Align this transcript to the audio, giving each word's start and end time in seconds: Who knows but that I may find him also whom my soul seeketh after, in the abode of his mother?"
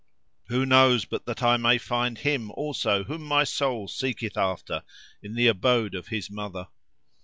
Who 0.47 0.65
knows 0.65 1.05
but 1.05 1.27
that 1.27 1.43
I 1.43 1.57
may 1.57 1.77
find 1.77 2.17
him 2.17 2.49
also 2.55 3.03
whom 3.03 3.21
my 3.21 3.43
soul 3.43 3.87
seeketh 3.87 4.35
after, 4.35 4.81
in 5.21 5.35
the 5.35 5.45
abode 5.45 5.93
of 5.93 6.07
his 6.07 6.27
mother?" 6.27 6.69